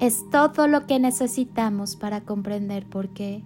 Es 0.00 0.24
todo 0.30 0.66
lo 0.66 0.86
que 0.86 0.98
necesitamos 0.98 1.94
para 1.94 2.22
comprender 2.22 2.86
por 2.86 3.10
qué 3.10 3.44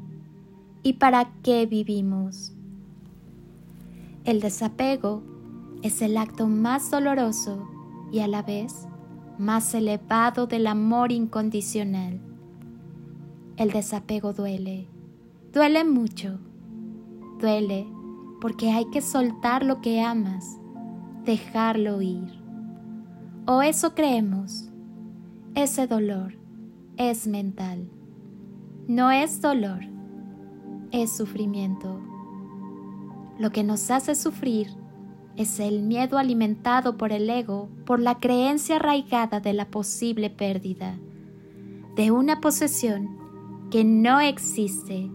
y 0.84 0.94
para 0.94 1.32
qué 1.42 1.66
vivimos. 1.66 2.52
El 4.24 4.40
desapego 4.40 5.24
es 5.82 6.00
el 6.00 6.16
acto 6.16 6.46
más 6.46 6.92
doloroso 6.92 7.68
y 8.12 8.20
a 8.20 8.28
la 8.28 8.42
vez 8.42 8.86
más 9.36 9.74
elevado 9.74 10.46
del 10.46 10.68
amor 10.68 11.10
incondicional. 11.10 12.20
El 13.56 13.72
desapego 13.72 14.32
duele, 14.32 14.86
duele 15.52 15.82
mucho, 15.82 16.38
duele 17.40 17.84
porque 18.40 18.70
hay 18.70 18.88
que 18.90 19.00
soltar 19.00 19.64
lo 19.64 19.80
que 19.80 20.02
amas, 20.02 20.56
dejarlo 21.24 22.00
ir. 22.00 22.32
O 23.44 23.60
eso 23.60 23.92
creemos, 23.96 24.70
ese 25.56 25.88
dolor 25.88 26.43
es 26.96 27.26
mental, 27.26 27.88
no 28.86 29.10
es 29.10 29.40
dolor 29.40 29.94
es 31.02 31.10
sufrimiento. 31.10 32.00
Lo 33.38 33.50
que 33.50 33.64
nos 33.64 33.90
hace 33.90 34.14
sufrir 34.14 34.68
es 35.36 35.58
el 35.58 35.82
miedo 35.82 36.18
alimentado 36.18 36.96
por 36.96 37.10
el 37.12 37.28
ego, 37.28 37.68
por 37.84 37.98
la 37.98 38.20
creencia 38.20 38.76
arraigada 38.76 39.40
de 39.40 39.52
la 39.54 39.70
posible 39.70 40.30
pérdida, 40.30 40.96
de 41.96 42.12
una 42.12 42.40
posesión 42.40 43.18
que 43.72 43.82
no 43.82 44.20
existe, 44.20 45.10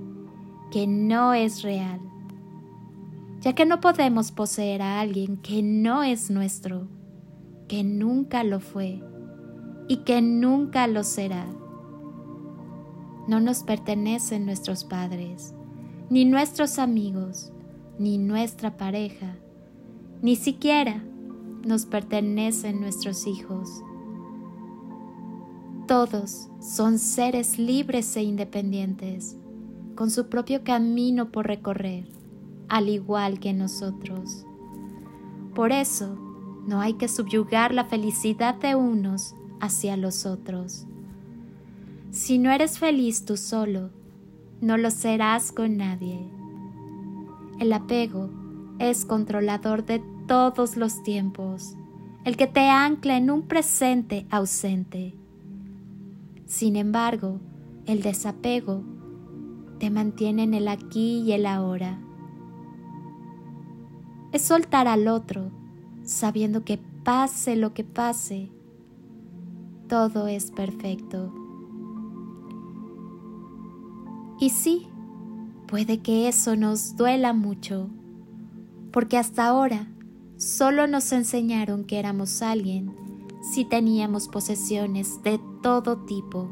que 0.69 0.85
no 0.85 1.33
es 1.33 1.61
real, 1.61 2.01
ya 3.39 3.53
que 3.53 3.65
no 3.65 3.79
podemos 3.79 4.33
poseer 4.33 4.81
a 4.81 4.99
alguien 4.99 5.37
que 5.37 5.63
no 5.63 6.03
es 6.03 6.29
nuestro, 6.29 6.89
que 7.69 7.85
nunca 7.85 8.43
lo 8.43 8.59
fue 8.59 9.01
y 9.87 9.97
que 10.03 10.21
nunca 10.21 10.87
lo 10.87 11.05
será. 11.05 11.45
No 13.29 13.39
nos 13.39 13.61
pertenecen 13.61 14.47
nuestros 14.47 14.83
padres, 14.83 15.53
ni 16.09 16.25
nuestros 16.25 16.79
amigos, 16.79 17.51
ni 17.99 18.17
nuestra 18.17 18.75
pareja, 18.75 19.35
ni 20.23 20.35
siquiera 20.35 21.03
nos 21.63 21.85
pertenecen 21.85 22.81
nuestros 22.81 23.27
hijos. 23.27 23.83
Todos 25.87 26.47
son 26.59 26.97
seres 26.97 27.59
libres 27.59 28.17
e 28.17 28.23
independientes, 28.23 29.37
con 29.93 30.09
su 30.09 30.27
propio 30.27 30.63
camino 30.63 31.31
por 31.31 31.45
recorrer, 31.45 32.07
al 32.67 32.89
igual 32.89 33.39
que 33.39 33.53
nosotros. 33.53 34.43
Por 35.53 35.71
eso, 35.71 36.17
no 36.65 36.81
hay 36.81 36.93
que 36.93 37.07
subyugar 37.07 37.75
la 37.75 37.85
felicidad 37.85 38.55
de 38.55 38.73
unos 38.73 39.35
hacia 39.59 39.97
los 39.97 40.25
otros. 40.25 40.87
Si 42.29 42.37
no 42.37 42.51
eres 42.51 42.77
feliz 42.77 43.25
tú 43.25 43.37
solo, 43.37 43.89
no 44.61 44.77
lo 44.77 44.91
serás 44.91 45.51
con 45.51 45.77
nadie. 45.77 46.19
El 47.59 47.73
apego 47.73 48.29
es 48.77 49.03
controlador 49.03 49.83
de 49.83 49.99
todos 50.27 50.77
los 50.77 51.01
tiempos, 51.01 51.73
el 52.25 52.37
que 52.37 52.45
te 52.45 52.69
ancla 52.69 53.17
en 53.17 53.31
un 53.31 53.47
presente 53.47 54.27
ausente. 54.29 55.15
Sin 56.45 56.75
embargo, 56.75 57.39
el 57.87 58.03
desapego 58.03 58.83
te 59.79 59.89
mantiene 59.89 60.43
en 60.43 60.53
el 60.53 60.67
aquí 60.67 61.21
y 61.21 61.31
el 61.31 61.47
ahora. 61.47 61.99
Es 64.33 64.43
soltar 64.43 64.87
al 64.87 65.07
otro, 65.07 65.49
sabiendo 66.03 66.63
que 66.63 66.77
pase 67.03 67.55
lo 67.55 67.73
que 67.73 67.83
pase, 67.83 68.51
todo 69.87 70.27
es 70.27 70.51
perfecto. 70.51 71.38
Y 74.39 74.51
sí, 74.51 74.87
puede 75.67 75.99
que 75.99 76.29
eso 76.29 76.55
nos 76.55 76.95
duela 76.95 77.33
mucho, 77.33 77.89
porque 78.91 79.17
hasta 79.17 79.45
ahora 79.45 79.87
solo 80.37 80.87
nos 80.87 81.11
enseñaron 81.11 81.83
que 81.83 81.99
éramos 81.99 82.41
alguien 82.41 82.95
si 83.41 83.65
teníamos 83.65 84.29
posesiones 84.29 85.21
de 85.23 85.39
todo 85.61 86.05
tipo. 86.05 86.49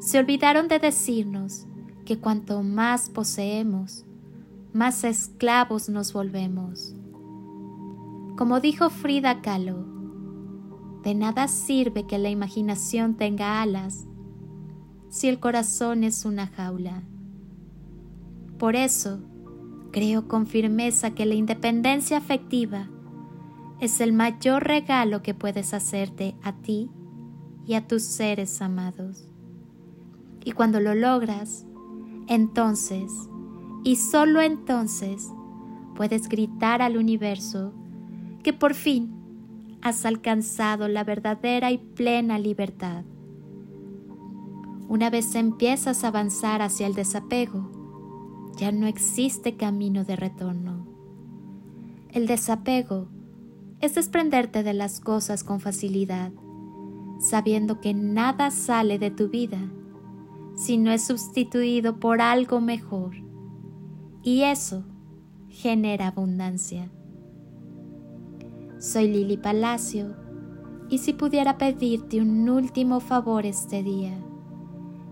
Se 0.00 0.18
olvidaron 0.18 0.68
de 0.68 0.78
decirnos 0.78 1.66
que 2.06 2.18
cuanto 2.18 2.62
más 2.62 3.10
poseemos, 3.10 4.06
más 4.72 5.04
esclavos 5.04 5.90
nos 5.90 6.14
volvemos. 6.14 6.94
Como 8.38 8.60
dijo 8.60 8.88
Frida 8.88 9.42
Kahlo, 9.42 9.84
de 11.02 11.14
nada 11.14 11.48
sirve 11.48 12.06
que 12.06 12.18
la 12.18 12.30
imaginación 12.30 13.14
tenga 13.14 13.60
alas 13.60 14.06
si 15.16 15.28
el 15.28 15.40
corazón 15.40 16.04
es 16.04 16.26
una 16.26 16.46
jaula. 16.46 17.02
Por 18.58 18.76
eso, 18.76 19.20
creo 19.90 20.28
con 20.28 20.46
firmeza 20.46 21.12
que 21.12 21.24
la 21.24 21.34
independencia 21.34 22.18
afectiva 22.18 22.90
es 23.80 24.02
el 24.02 24.12
mayor 24.12 24.64
regalo 24.64 25.22
que 25.22 25.32
puedes 25.32 25.72
hacerte 25.72 26.34
a 26.42 26.52
ti 26.52 26.90
y 27.64 27.74
a 27.74 27.88
tus 27.88 28.02
seres 28.02 28.60
amados. 28.60 29.26
Y 30.44 30.52
cuando 30.52 30.80
lo 30.80 30.94
logras, 30.94 31.64
entonces, 32.28 33.10
y 33.84 33.96
solo 33.96 34.42
entonces, 34.42 35.32
puedes 35.94 36.28
gritar 36.28 36.82
al 36.82 36.98
universo 36.98 37.72
que 38.42 38.52
por 38.52 38.74
fin 38.74 39.14
has 39.80 40.04
alcanzado 40.04 40.88
la 40.88 41.04
verdadera 41.04 41.70
y 41.70 41.78
plena 41.78 42.38
libertad. 42.38 43.04
Una 44.88 45.10
vez 45.10 45.34
empiezas 45.34 46.04
a 46.04 46.08
avanzar 46.08 46.62
hacia 46.62 46.86
el 46.86 46.94
desapego, 46.94 47.70
ya 48.56 48.72
no 48.72 48.86
existe 48.86 49.56
camino 49.56 50.04
de 50.04 50.16
retorno. 50.16 50.86
El 52.10 52.26
desapego 52.26 53.08
es 53.80 53.94
desprenderte 53.96 54.62
de 54.62 54.74
las 54.74 55.00
cosas 55.00 55.44
con 55.44 55.60
facilidad, 55.60 56.32
sabiendo 57.18 57.80
que 57.80 57.94
nada 57.94 58.50
sale 58.50 58.98
de 58.98 59.10
tu 59.10 59.28
vida 59.28 59.58
si 60.54 60.78
no 60.78 60.90
es 60.90 61.04
sustituido 61.04 62.00
por 62.00 62.20
algo 62.20 62.60
mejor. 62.60 63.16
Y 64.22 64.42
eso 64.42 64.84
genera 65.48 66.08
abundancia. 66.08 66.90
Soy 68.78 69.08
Lili 69.08 69.36
Palacio 69.36 70.14
y 70.88 70.98
si 70.98 71.12
pudiera 71.12 71.58
pedirte 71.58 72.20
un 72.20 72.48
último 72.48 73.00
favor 73.00 73.44
este 73.44 73.82
día, 73.82 74.18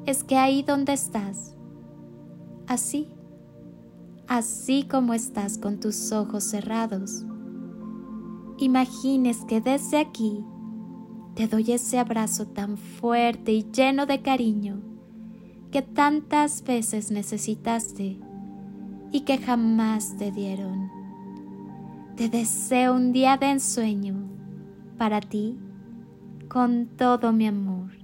es 0.06 0.24
que 0.24 0.36
ahí 0.36 0.62
donde 0.62 0.92
estás, 0.92 1.56
así, 2.66 3.08
así 4.28 4.84
como 4.84 5.14
estás 5.14 5.58
con 5.58 5.80
tus 5.80 6.12
ojos 6.12 6.44
cerrados, 6.44 7.24
imagines 8.58 9.44
que 9.46 9.60
desde 9.60 9.98
aquí 9.98 10.44
te 11.34 11.48
doy 11.48 11.72
ese 11.72 11.98
abrazo 11.98 12.46
tan 12.46 12.76
fuerte 12.76 13.52
y 13.52 13.70
lleno 13.72 14.06
de 14.06 14.22
cariño 14.22 14.80
que 15.72 15.82
tantas 15.82 16.62
veces 16.62 17.10
necesitaste 17.10 18.20
y 19.10 19.20
que 19.22 19.38
jamás 19.38 20.16
te 20.16 20.30
dieron. 20.30 20.90
Te 22.16 22.28
deseo 22.28 22.94
un 22.94 23.12
día 23.12 23.36
de 23.36 23.50
ensueño 23.50 24.14
para 24.96 25.20
ti 25.20 25.58
con 26.48 26.86
todo 26.96 27.32
mi 27.32 27.48
amor. 27.48 28.03